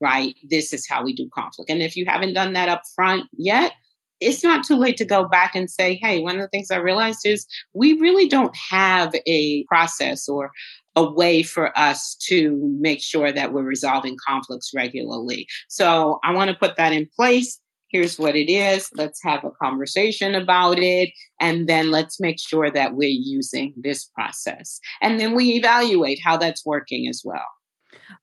[0.00, 0.34] right?
[0.42, 1.70] This is how we do conflict.
[1.70, 3.72] And if you haven't done that up front yet,
[4.20, 6.76] it's not too late to go back and say, hey, one of the things I
[6.76, 10.50] realized is we really don't have a process or
[10.96, 15.46] a way for us to make sure that we're resolving conflicts regularly.
[15.68, 17.60] So I want to put that in place.
[17.88, 18.88] Here's what it is.
[18.96, 21.10] Let's have a conversation about it.
[21.40, 24.80] And then let's make sure that we're using this process.
[25.00, 27.46] And then we evaluate how that's working as well.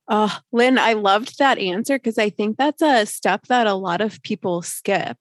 [0.09, 4.01] Oh, Lynn, I loved that answer because I think that's a step that a lot
[4.01, 5.17] of people skip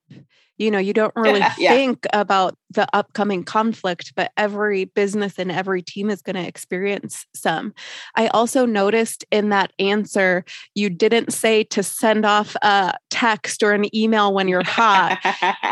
[0.57, 1.71] you know you don't really yeah.
[1.71, 7.25] think about the upcoming conflict but every business and every team is going to experience
[7.33, 7.73] some
[8.15, 13.73] i also noticed in that answer you didn't say to send off a text or
[13.73, 15.19] an email when you're hot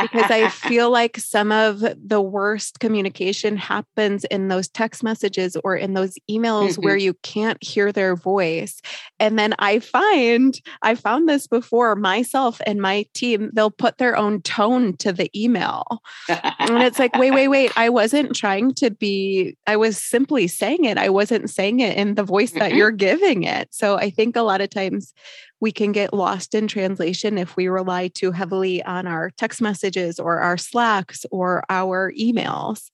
[0.01, 5.75] because i feel like some of the worst communication happens in those text messages or
[5.75, 6.81] in those emails mm-hmm.
[6.81, 8.81] where you can't hear their voice
[9.19, 14.17] and then i find i found this before myself and my team they'll put their
[14.17, 16.01] own tone tone to the email.
[16.27, 17.71] and it's like, wait, wait, wait.
[17.77, 20.97] I wasn't trying to be, I was simply saying it.
[20.97, 22.77] I wasn't saying it in the voice that mm-hmm.
[22.77, 23.69] you're giving it.
[23.71, 25.13] So I think a lot of times
[25.60, 30.19] we can get lost in translation if we rely too heavily on our text messages
[30.19, 32.91] or our Slacks or our emails.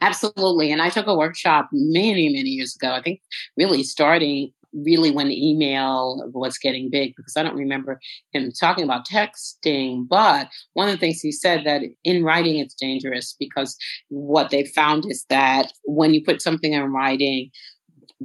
[0.00, 0.70] Absolutely.
[0.70, 3.20] And I took a workshop many, many years ago, I think
[3.56, 8.00] really starting really when email was getting big because I don't remember
[8.32, 10.06] him talking about texting.
[10.08, 13.76] But one of the things he said that in writing it's dangerous because
[14.08, 17.50] what they found is that when you put something in writing,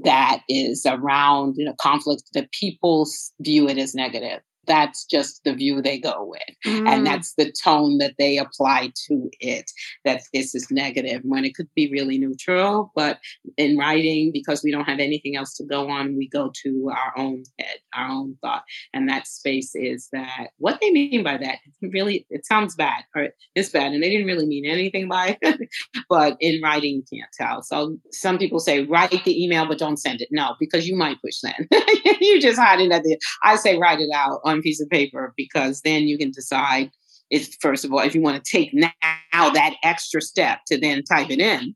[0.04, 3.08] that is around you know, conflict that people
[3.42, 6.42] view it as negative that's just the view they go with.
[6.66, 6.88] Mm.
[6.88, 9.72] And that's the tone that they apply to it,
[10.06, 12.92] that this is negative when it could be really neutral.
[12.96, 13.20] But
[13.58, 17.18] in writing, because we don't have anything else to go on, we go to our
[17.18, 18.64] own head, our own thought.
[18.94, 23.30] And that space is that what they mean by that really, it sounds bad or
[23.56, 23.94] it's bad.
[23.94, 25.70] And they didn't really mean anything by it.
[26.10, 27.64] but in writing, you can't tell.
[27.64, 30.30] So some people say, write the email, but don't send it.
[30.32, 31.68] No, because you might push send.
[32.22, 35.34] you just hide it at the, I say, write it out on piece of paper
[35.38, 36.92] because then you can decide
[37.30, 38.90] if first of all if you want to take now
[39.32, 41.76] that extra step to then type it in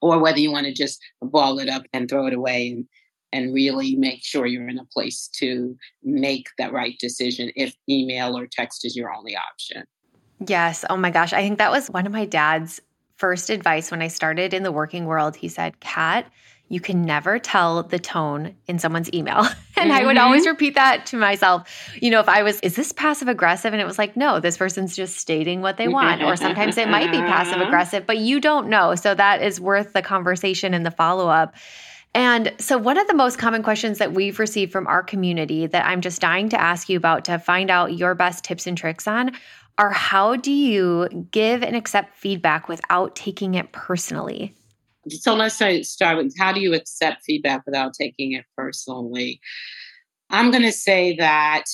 [0.00, 2.86] or whether you want to just ball it up and throw it away and
[3.32, 8.36] and really make sure you're in a place to make that right decision if email
[8.38, 9.84] or text is your only option.
[10.46, 10.84] Yes.
[10.88, 11.32] Oh my gosh.
[11.32, 12.80] I think that was one of my dad's
[13.16, 15.36] first advice when I started in the working world.
[15.36, 16.30] He said, Kat,
[16.68, 19.38] you can never tell the tone in someone's email.
[19.76, 19.92] and mm-hmm.
[19.92, 20.50] I would always mm-hmm.
[20.50, 21.90] repeat that to myself.
[22.00, 23.72] You know, if I was, is this passive aggressive?
[23.72, 26.22] And it was like, no, this person's just stating what they want.
[26.22, 28.94] or sometimes it might be passive aggressive, but you don't know.
[28.96, 31.54] So that is worth the conversation and the follow up.
[32.14, 35.84] And so, one of the most common questions that we've received from our community that
[35.84, 39.06] I'm just dying to ask you about to find out your best tips and tricks
[39.06, 39.32] on
[39.76, 44.54] are how do you give and accept feedback without taking it personally?
[45.08, 49.40] So let's say, start with how do you accept feedback without taking it personally?
[50.30, 51.64] I'm going to say that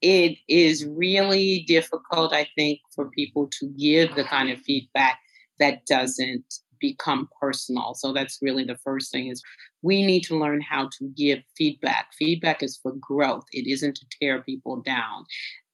[0.00, 5.18] it is really difficult, I think, for people to give the kind of feedback
[5.58, 6.44] that doesn't
[6.80, 7.94] become personal.
[7.94, 9.42] So that's really the first thing is
[9.82, 12.08] we need to learn how to give feedback.
[12.18, 13.44] Feedback is for growth.
[13.52, 15.26] It isn't to tear people down.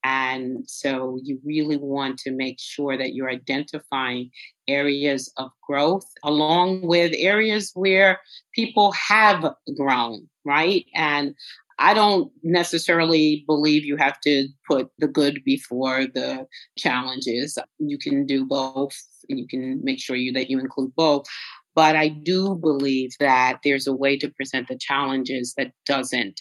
[0.08, 4.30] And so you really want to make sure that you're identifying
[4.68, 8.20] areas of growth along with areas where
[8.54, 10.86] people have grown, right?
[10.94, 11.34] And
[11.80, 16.46] I don't necessarily believe you have to put the good before the
[16.78, 17.58] challenges.
[17.78, 18.94] You can do both.
[19.28, 21.26] You can make sure you that you include both.
[21.74, 26.40] But I do believe that there's a way to present the challenges that doesn't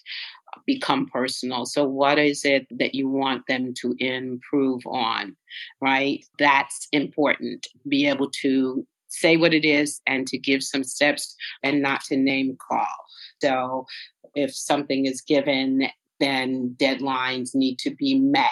[0.65, 1.65] become personal.
[1.65, 5.36] So, what is it that you want them to improve on?
[5.82, 6.26] Right?
[6.39, 7.68] That's important.
[7.88, 12.18] Be able to say what it is and to give some steps and not to
[12.18, 12.88] name call.
[13.41, 13.86] So,
[14.36, 15.88] if something is given,
[16.20, 18.50] then deadlines need to be met.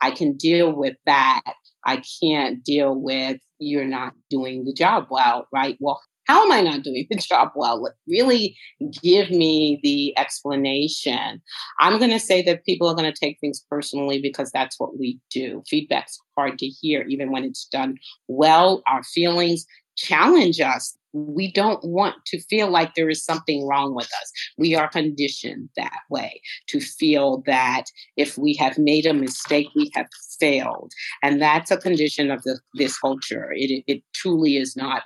[0.00, 1.42] I can deal with that.
[1.84, 5.76] I can't deal with you're not doing the job well, right?
[5.80, 7.92] Well, how am I not doing the job well?
[8.06, 8.56] Really
[9.02, 11.42] give me the explanation.
[11.80, 14.98] I'm going to say that people are going to take things personally because that's what
[14.98, 15.62] we do.
[15.68, 18.82] Feedback's hard to hear, even when it's done well.
[18.86, 20.96] Our feelings challenge us.
[21.14, 24.32] We don't want to feel like there is something wrong with us.
[24.56, 27.84] We are conditioned that way to feel that
[28.16, 30.06] if we have made a mistake, we have
[30.40, 30.92] failed.
[31.22, 33.52] And that's a condition of the, this culture.
[33.54, 35.02] It, it truly is not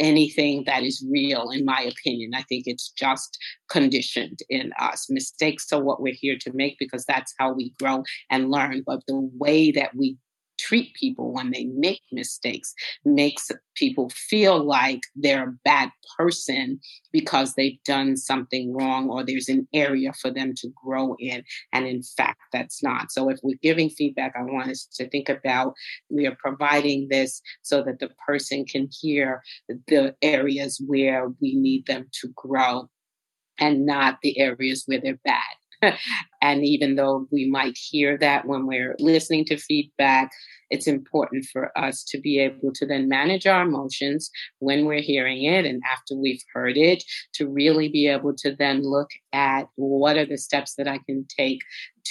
[0.00, 2.32] anything that is real, in my opinion.
[2.34, 3.38] I think it's just
[3.68, 5.06] conditioned in us.
[5.08, 8.82] Mistakes are what we're here to make because that's how we grow and learn.
[8.86, 10.16] But the way that we
[10.58, 12.74] treat people when they make mistakes
[13.04, 16.78] makes people feel like they're a bad person
[17.12, 21.42] because they've done something wrong or there's an area for them to grow in.
[21.72, 23.10] And in fact, that's not.
[23.10, 25.74] So if we're giving feedback, I want us to think about
[26.08, 31.86] we are providing this so that the person can hear the areas where we need
[31.86, 32.88] them to grow
[33.58, 35.42] and not the areas where they're bad.
[36.42, 40.30] and even though we might hear that when we're listening to feedback,
[40.70, 45.44] it's important for us to be able to then manage our emotions when we're hearing
[45.44, 47.04] it and after we've heard it,
[47.34, 51.26] to really be able to then look at what are the steps that I can
[51.36, 51.60] take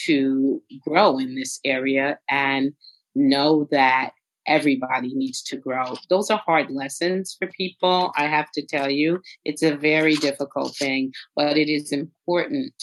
[0.06, 2.74] to grow in this area and
[3.16, 4.12] know that
[4.48, 5.96] everybody needs to grow.
[6.10, 8.12] Those are hard lessons for people.
[8.18, 12.74] I have to tell you, it's a very difficult thing, but it is important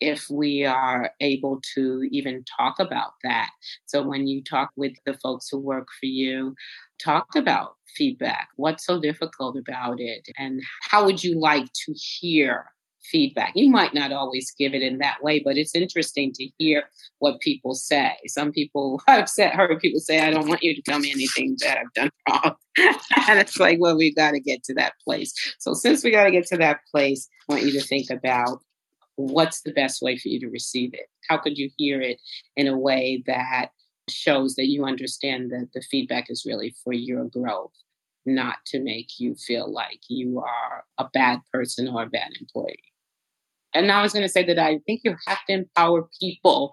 [0.00, 3.50] if we are able to even talk about that.
[3.86, 6.54] So when you talk with the folks who work for you,
[7.02, 8.48] talk about feedback.
[8.56, 10.28] What's so difficult about it?
[10.38, 12.66] And how would you like to hear
[13.10, 13.52] feedback?
[13.54, 16.84] You might not always give it in that way, but it's interesting to hear
[17.18, 18.16] what people say.
[18.26, 21.56] Some people I've said, heard people say, I don't want you to tell me anything
[21.60, 22.56] that I've done wrong.
[23.28, 25.32] and it's like, well, we've got to get to that place.
[25.58, 28.60] So since we got to get to that place, I want you to think about
[29.16, 31.08] what's the best way for you to receive it?
[31.28, 32.20] How could you hear it
[32.54, 33.70] in a way that
[34.08, 37.72] shows that you understand that the feedback is really for your growth,
[38.24, 42.76] not to make you feel like you are a bad person or a bad employee?
[43.74, 46.72] And now I was going to say that I think you have to empower people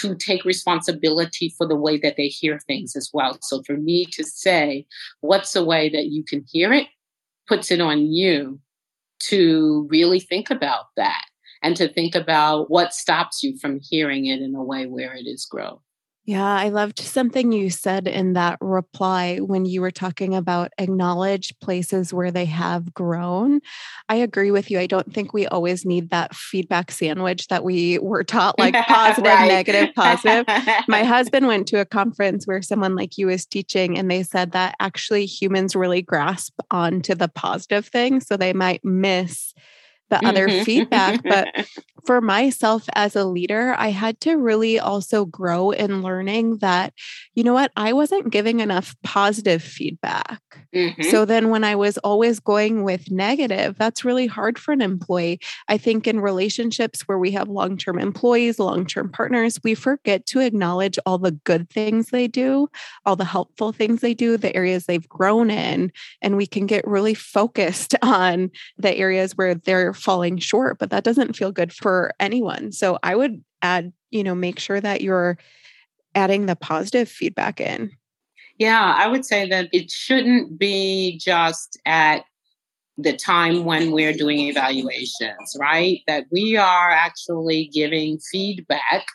[0.00, 3.38] to take responsibility for the way that they hear things as well.
[3.42, 4.86] So for me to say,
[5.20, 6.88] what's the way that you can hear it,
[7.46, 8.58] puts it on you
[9.20, 11.22] to really think about that
[11.62, 15.26] and to think about what stops you from hearing it in a way where it
[15.26, 15.80] is growth.
[16.24, 21.52] Yeah, I loved something you said in that reply when you were talking about acknowledge
[21.60, 23.58] places where they have grown.
[24.08, 24.78] I agree with you.
[24.78, 29.32] I don't think we always need that feedback sandwich that we were taught like positive,
[29.32, 29.48] right.
[29.48, 30.46] negative, positive.
[30.86, 34.52] My husband went to a conference where someone like you was teaching, and they said
[34.52, 38.20] that actually humans really grasp onto the positive thing.
[38.20, 39.54] So they might miss
[40.12, 40.64] the other mm-hmm.
[40.64, 41.22] feedback.
[41.22, 41.66] But
[42.04, 46.92] for myself as a leader, I had to really also grow in learning that,
[47.34, 50.40] you know what, I wasn't giving enough positive feedback.
[50.74, 51.02] Mm-hmm.
[51.04, 55.40] So then when I was always going with negative, that's really hard for an employee.
[55.68, 60.26] I think in relationships where we have long term employees, long term partners, we forget
[60.26, 62.68] to acknowledge all the good things they do,
[63.06, 65.92] all the helpful things they do, the areas they've grown in.
[66.20, 71.04] And we can get really focused on the areas where they're falling short, but that
[71.04, 72.72] doesn't feel good for anyone.
[72.72, 75.38] So I would add, you know, make sure that you're
[76.14, 77.90] adding the positive feedback in.
[78.58, 82.24] Yeah, I would say that it shouldn't be just at
[82.98, 86.00] the time when we're doing evaluations, right?
[86.06, 89.06] That we are actually giving feedback,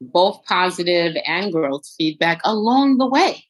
[0.00, 3.44] both positive and growth feedback along the way.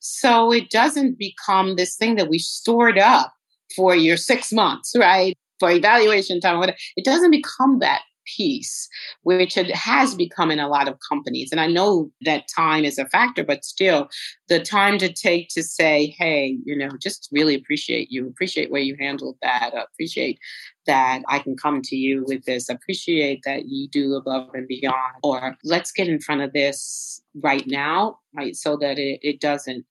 [0.00, 3.32] So it doesn't become this thing that we stored up
[3.76, 5.36] for your six months, right?
[5.58, 6.62] For evaluation time,
[6.96, 8.02] it doesn't become that
[8.36, 8.88] piece,
[9.22, 11.50] which it has become in a lot of companies.
[11.50, 14.08] And I know that time is a factor, but still,
[14.48, 18.82] the time to take to say, hey, you know, just really appreciate you, appreciate where
[18.82, 20.38] you handled that, appreciate
[20.86, 25.14] that I can come to you with this, appreciate that you do above and beyond,
[25.22, 28.56] or let's get in front of this right now, right?
[28.56, 29.84] So that it, it doesn't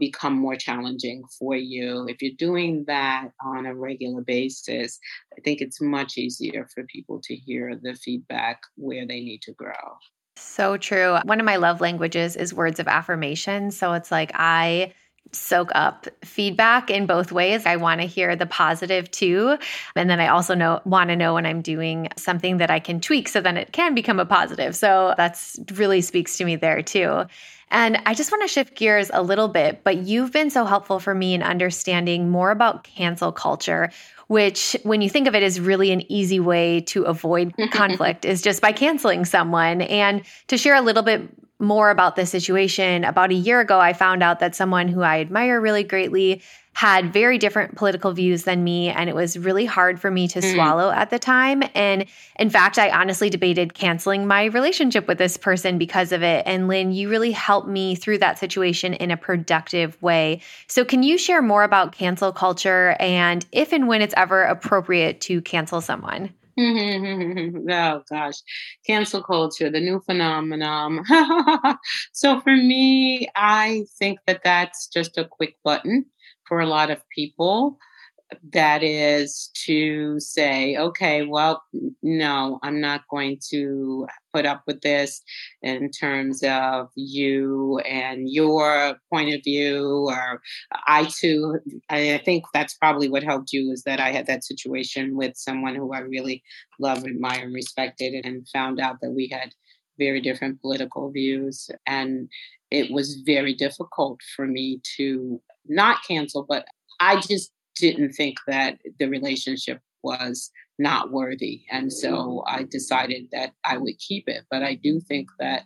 [0.00, 2.08] become more challenging for you.
[2.08, 4.98] If you're doing that on a regular basis,
[5.36, 9.52] I think it's much easier for people to hear the feedback where they need to
[9.52, 9.98] grow.
[10.36, 11.18] So true.
[11.24, 13.70] One of my love languages is words of affirmation.
[13.70, 14.94] So it's like I
[15.32, 17.66] soak up feedback in both ways.
[17.66, 19.56] I want to hear the positive too.
[19.94, 23.00] And then I also know want to know when I'm doing something that I can
[23.00, 24.74] tweak so then it can become a positive.
[24.74, 27.26] So that's really speaks to me there too.
[27.70, 30.98] And I just want to shift gears a little bit, but you've been so helpful
[30.98, 33.90] for me in understanding more about cancel culture,
[34.26, 38.42] which, when you think of it, is really an easy way to avoid conflict, is
[38.42, 39.82] just by canceling someone.
[39.82, 41.30] And to share a little bit
[41.60, 45.20] more about this situation, about a year ago, I found out that someone who I
[45.20, 46.42] admire really greatly
[46.72, 48.88] had very different political views than me.
[48.88, 50.54] And it was really hard for me to mm.
[50.54, 51.62] swallow at the time.
[51.74, 52.06] And
[52.38, 56.44] in fact, I honestly debated canceling my relationship with this person because of it.
[56.46, 60.40] And Lynne, you really helped me through that situation in a productive way.
[60.68, 65.20] So, can you share more about cancel culture and if and when it's ever appropriate
[65.22, 66.32] to cancel someone?
[67.70, 68.34] oh gosh,
[68.86, 71.04] cancel culture, the new phenomenon.
[72.12, 76.06] so for me, I think that that's just a quick button
[76.46, 77.78] for a lot of people
[78.52, 81.62] that is to say, okay, well,
[82.02, 85.22] no, I'm not going to put up with this
[85.62, 90.06] in terms of you and your point of view.
[90.08, 90.40] Or
[90.86, 91.58] I too,
[91.88, 95.74] I think that's probably what helped you is that I had that situation with someone
[95.74, 96.42] who I really
[96.78, 99.54] love, admire, and respected, and found out that we had
[99.98, 101.70] very different political views.
[101.86, 102.28] And
[102.70, 106.66] it was very difficult for me to not cancel, but
[107.00, 111.62] I just didn't think that the relationship was not worthy.
[111.70, 114.44] And so I decided that I would keep it.
[114.50, 115.64] But I do think that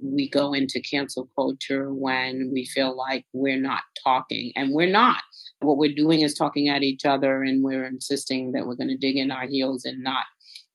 [0.00, 5.22] we go into cancel culture when we feel like we're not talking, and we're not.
[5.60, 8.96] What we're doing is talking at each other, and we're insisting that we're going to
[8.96, 10.24] dig in our heels and not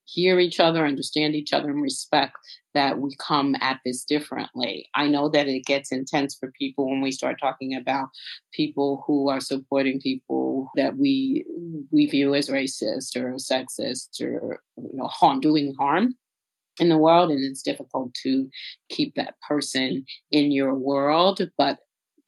[0.05, 2.35] hear each other, understand each other, and respect
[2.73, 4.87] that we come at this differently.
[4.93, 8.09] I know that it gets intense for people when we start talking about
[8.53, 11.45] people who are supporting people that we
[11.91, 16.15] we view as racist or sexist or you know harm doing harm
[16.79, 18.49] in the world and it's difficult to
[18.89, 21.79] keep that person in your world but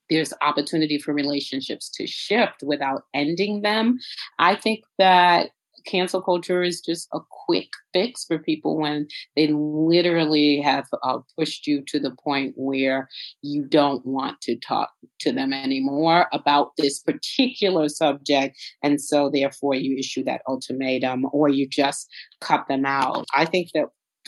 [0.10, 3.98] there's opportunity for relationships to shift without ending them
[4.40, 5.50] i think that
[5.88, 11.66] cancel culture is just a quick fix for people when they literally have uh, pushed
[11.66, 13.08] you to the point where
[13.42, 18.58] you don't want to talk to them anymore about this particular subject.
[18.84, 22.08] And so, therefore, you issue that ultimatum or you just
[22.42, 23.26] cut them out.
[23.36, 23.86] I think that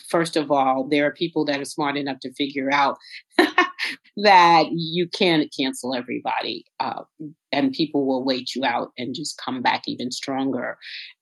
[0.10, 2.98] first of all, there are people that are smart enough to figure out
[4.18, 7.04] that you can't cancel everybody, uh,
[7.52, 10.78] and people will wait you out and just come back even stronger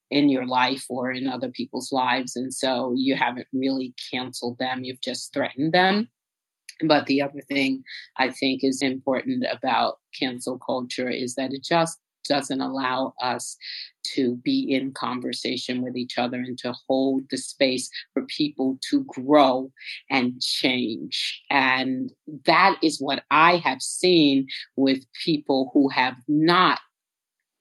[0.10, 2.36] in your life or in other people's lives.
[2.36, 6.10] And so you haven't really canceled them, you've just threatened them.
[6.86, 7.84] But the other thing
[8.18, 13.58] I think is important about cancel culture is that it just doesn't allow us
[14.16, 19.03] to be in conversation with each other and to hold the space for people to
[19.05, 19.72] grow
[20.10, 21.41] and change.
[21.49, 22.12] And
[22.45, 26.80] that is what I have seen with people who have not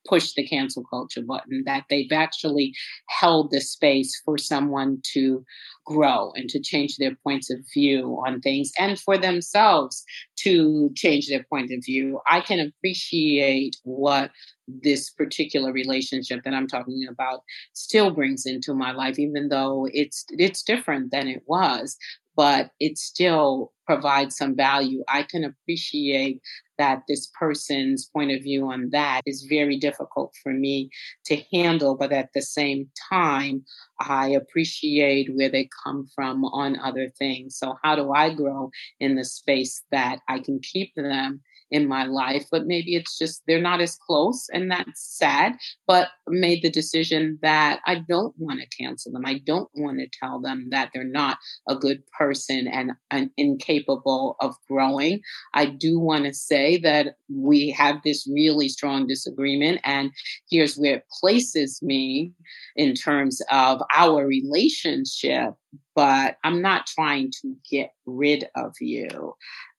[0.08, 2.74] push the cancel culture button, that they've actually
[3.08, 5.44] held the space for someone to
[5.84, 10.04] grow and to change their points of view on things and for themselves
[10.36, 12.20] to change their point of view.
[12.28, 14.30] I can appreciate what
[14.66, 17.42] this particular relationship that I'm talking about
[17.72, 21.96] still brings into my life, even though it's it's different than it was
[22.36, 25.02] but it still provides some value.
[25.08, 26.40] I can appreciate
[26.78, 30.90] that this person's point of view on that is very difficult for me
[31.24, 33.64] to handle, but at the same time,
[34.00, 37.56] I appreciate where they come from on other things.
[37.56, 38.70] So, how do I grow
[39.00, 43.42] in the space that I can keep them in my life, but maybe it's just
[43.46, 45.54] they're not as close and that's sad.
[45.86, 49.26] But made the decision that I don't want to cancel them.
[49.26, 51.38] I don't want to tell them that they're not
[51.68, 55.20] a good person and, and incapable of growing.
[55.54, 60.10] I do want to say that we have this really strong disagreement, and
[60.50, 62.32] here's where it places me
[62.76, 65.54] in terms of our relationship
[65.94, 69.34] but I'm not trying to get rid of you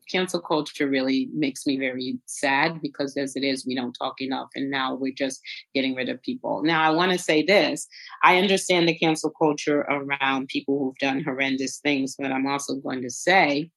[0.10, 4.50] cancel culture really makes me very sad because as it is, we don't talk enough.
[4.56, 5.42] And now we're just
[5.74, 6.64] getting rid of people.
[6.64, 7.88] Now, I want to say this
[8.24, 13.02] I understand the cancel culture around people who've done horrendous things, but I'm also going
[13.02, 13.70] to say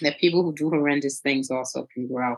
[0.00, 2.36] that people who do horrendous things also can grow.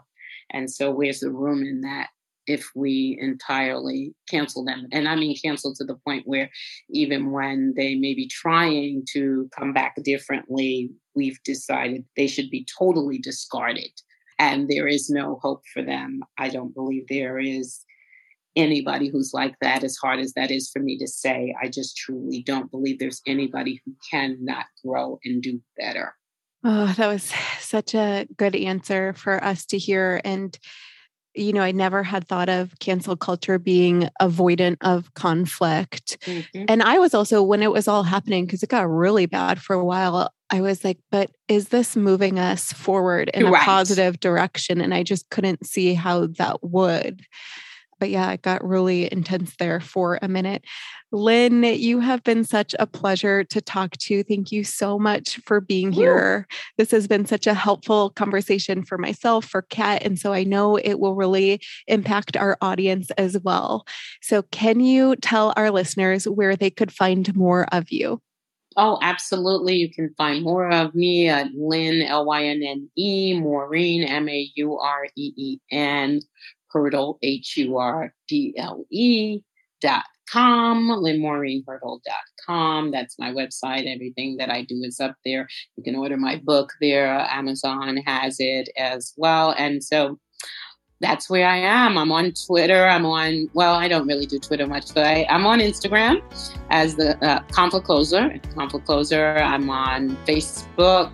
[0.51, 2.09] And so, where's the room in that?
[2.47, 4.87] If we entirely cancel them.
[4.93, 6.51] And I mean cancel to the point where
[6.91, 12.67] even when they may be trying to come back differently, we've decided they should be
[12.79, 13.91] totally discarded.
[14.39, 16.21] And there is no hope for them.
[16.39, 17.81] I don't believe there is
[18.57, 21.55] anybody who's like that, as hard as that is for me to say.
[21.61, 26.15] I just truly don't believe there's anybody who cannot grow and do better.
[26.63, 30.21] Oh, that was such a good answer for us to hear.
[30.25, 30.59] And
[31.35, 36.19] you know, I never had thought of cancel culture being avoidant of conflict.
[36.27, 36.67] Mm-hmm.
[36.69, 39.75] And I was also, when it was all happening, because it got really bad for
[39.75, 43.63] a while, I was like, but is this moving us forward in right.
[43.63, 44.81] a positive direction?
[44.81, 47.23] And I just couldn't see how that would.
[47.99, 50.65] But yeah, it got really intense there for a minute.
[51.13, 54.25] Lynne, you have been such a pleasure to talk to.
[54.25, 56.49] Thank you so much for being here.
[56.77, 60.03] This has been such a helpful conversation for myself, for Kat.
[60.03, 63.87] And so I know it will really impact our audience as well.
[64.23, 68.21] So, can you tell our listeners where they could find more of you?
[68.77, 69.77] Oh, absolutely.
[69.77, 74.29] You can find more of me at Lynne, L Y N N E, Maureen, M
[74.29, 76.21] A U R E E N,
[76.75, 79.41] Hurdle, H U R D L E
[79.81, 82.91] dot com, lynnemaureenhurdle.com.
[82.91, 83.87] That's my website.
[83.87, 85.49] Everything that I do is up there.
[85.77, 87.27] You can order my book there.
[87.31, 89.55] Amazon has it as well.
[89.57, 90.19] And so
[91.01, 91.99] that's where I am.
[91.99, 92.87] I'm on Twitter.
[92.87, 96.23] I'm on, well, I don't really do Twitter much, but I, am on Instagram
[96.71, 98.39] as the uh, Conflict Closer.
[98.55, 99.37] Conflict Closer.
[99.37, 101.13] I'm on Facebook,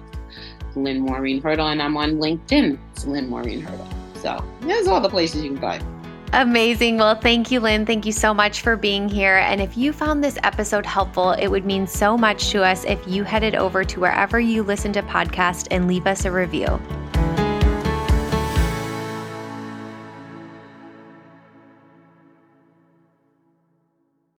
[0.76, 2.78] Lynne Maureen Hurdle, and I'm on LinkedIn.
[2.92, 3.99] It's Lynne Maureen Hurdle.
[4.20, 5.84] So there's all the places you can find.
[6.32, 6.98] Amazing.
[6.98, 7.84] Well, thank you, Lynne.
[7.84, 9.38] Thank you so much for being here.
[9.38, 13.00] And if you found this episode helpful, it would mean so much to us if
[13.06, 16.80] you headed over to wherever you listen to podcasts and leave us a review.